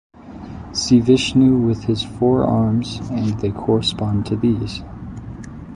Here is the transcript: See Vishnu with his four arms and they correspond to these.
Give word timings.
See 0.73 0.99
Vishnu 0.99 1.55
with 1.57 1.83
his 1.83 2.01
four 2.01 2.43
arms 2.43 2.97
and 3.11 3.39
they 3.39 3.51
correspond 3.51 4.25
to 4.25 4.35
these. 4.35 4.81